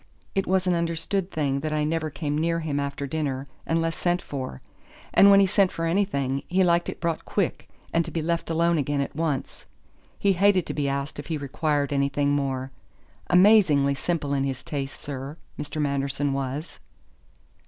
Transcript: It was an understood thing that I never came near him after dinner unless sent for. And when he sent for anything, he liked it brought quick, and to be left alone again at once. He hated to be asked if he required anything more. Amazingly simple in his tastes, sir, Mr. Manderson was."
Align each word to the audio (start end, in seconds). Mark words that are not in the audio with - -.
It 0.33 0.47
was 0.47 0.65
an 0.65 0.73
understood 0.73 1.29
thing 1.29 1.59
that 1.59 1.71
I 1.73 1.83
never 1.83 2.09
came 2.09 2.35
near 2.35 2.61
him 2.61 2.79
after 2.79 3.05
dinner 3.05 3.47
unless 3.67 3.95
sent 3.95 4.19
for. 4.19 4.59
And 5.13 5.29
when 5.29 5.39
he 5.39 5.45
sent 5.45 5.71
for 5.71 5.85
anything, 5.85 6.41
he 6.47 6.63
liked 6.63 6.89
it 6.89 6.99
brought 6.99 7.23
quick, 7.23 7.69
and 7.93 8.03
to 8.05 8.09
be 8.09 8.19
left 8.23 8.49
alone 8.49 8.79
again 8.79 8.99
at 8.99 9.15
once. 9.15 9.67
He 10.17 10.33
hated 10.33 10.65
to 10.65 10.73
be 10.73 10.89
asked 10.89 11.19
if 11.19 11.27
he 11.27 11.37
required 11.37 11.93
anything 11.93 12.31
more. 12.31 12.71
Amazingly 13.29 13.93
simple 13.93 14.33
in 14.33 14.43
his 14.43 14.63
tastes, 14.63 14.99
sir, 14.99 15.37
Mr. 15.59 15.79
Manderson 15.79 16.33
was." 16.33 16.79